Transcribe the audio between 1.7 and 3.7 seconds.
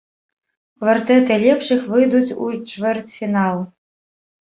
выйдуць у чвэрцьфінал.